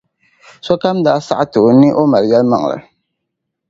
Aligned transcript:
Sokam 0.65 0.97
daa 1.05 1.19
saɣiti 1.27 1.57
o 1.67 1.69
ni 1.79 1.89
o 2.01 2.01
mali 2.11 2.27
yɛlimaŋli. 2.31 2.77